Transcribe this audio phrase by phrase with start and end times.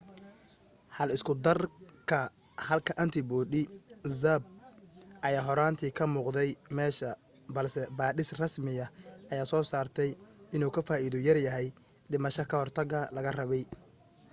[0.95, 2.19] hal isku darka
[2.67, 3.61] halka antibody
[4.19, 4.43] zmapp
[5.27, 7.09] ayaa horaantii ka muuqday meesha
[7.55, 8.85] balse baadhis rasmiya
[9.31, 10.09] ayaa soo saartay
[10.55, 11.67] inuu ka faaiido yar yahay
[12.11, 13.63] dhimasha ka hortaga laga rabay